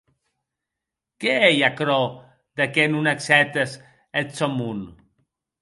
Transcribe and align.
Qué 1.19 1.33
ei 1.49 1.59
aquerò 1.69 1.99
de 2.57 2.65
qué 2.73 2.83
non 2.89 3.05
accèptes 3.13 3.71
eth 4.19 4.33
sòn 4.37 4.53
mon? 4.59 4.79